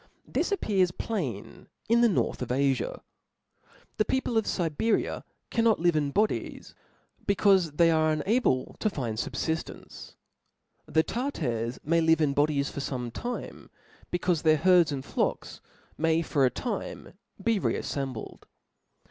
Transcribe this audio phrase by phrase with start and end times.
[0.25, 3.01] This appears plain in the north of Afia.
[3.97, 6.73] The people of Siberia cannot live in bodies,
[7.27, 10.15] becaufc they are unable to find fubfiftence;
[10.87, 13.69] the Tartars may live in bodies for fome time,
[14.11, 15.61] becaufe their herds, and flocks
[15.99, 18.47] may, for a time, be re affembled.